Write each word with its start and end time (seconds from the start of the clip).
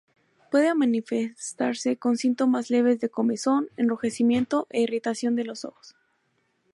Puede 0.49 0.73
manifestarse 0.73 1.95
con 1.95 2.17
síntomas 2.17 2.71
leves 2.71 2.99
de 3.01 3.09
comezón, 3.09 3.67
enrojecimiento 3.77 4.65
e 4.71 4.81
irritación 4.81 5.35
de 5.35 5.43
los 5.43 5.63
ojos. 5.63 5.95